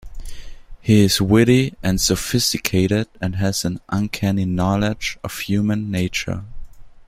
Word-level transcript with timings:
He 0.81 1.03
is 1.03 1.21
witty 1.21 1.75
and 1.83 2.01
sophisticated 2.01 3.07
and 3.21 3.35
has 3.35 3.63
an 3.65 3.79
uncanny 3.89 4.45
knowledge 4.45 5.19
of 5.23 5.37
human 5.41 5.91
nature. 5.91 6.43